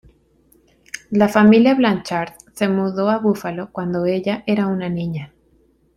[1.11, 5.31] La familia Blanchard se mudó a Buffalo cuando ella era una niña.